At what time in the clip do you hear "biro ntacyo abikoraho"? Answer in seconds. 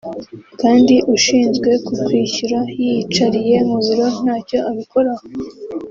3.85-5.25